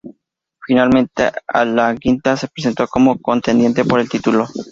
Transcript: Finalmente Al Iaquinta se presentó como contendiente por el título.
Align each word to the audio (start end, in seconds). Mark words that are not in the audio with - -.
Finalmente 0.65 1.31
Al 1.47 1.75
Iaquinta 1.75 2.35
se 2.35 2.47
presentó 2.47 2.87
como 2.87 3.21
contendiente 3.21 3.85
por 3.85 3.99
el 3.99 4.09
título. 4.09 4.47